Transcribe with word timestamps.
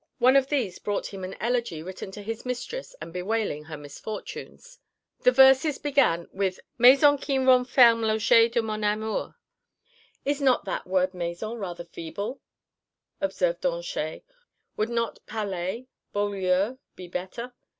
One 0.17 0.35
of 0.35 0.47
these 0.49 0.79
brought 0.79 1.13
him 1.13 1.23
an 1.23 1.35
elegy 1.39 1.83
written 1.83 2.09
to 2.13 2.23
his 2.23 2.43
mistress 2.43 2.95
and 2.99 3.13
bewailing 3.13 3.65
her 3.65 3.77
misfortunes. 3.77 4.79
The 5.19 5.29
verses 5.31 5.77
began 5.77 6.27
with 6.31 6.59
Maison 6.79 7.19
qui 7.19 7.37
renfermes 7.37 8.07
l'objet 8.07 8.51
de 8.53 8.63
mon 8.63 8.83
amour. 8.83 9.35
"Is 10.25 10.41
not 10.41 10.65
that 10.65 10.87
word 10.87 11.13
maison 11.13 11.59
rather 11.59 11.85
feeble?" 11.85 12.41
observed 13.21 13.61
Danchet; 13.61 14.23
"would 14.75 14.89
not 14.89 15.19
palais, 15.27 15.85
beau 16.13 16.29
lieu... 16.29 16.79
be 16.95 17.07
better?" 17.07 17.53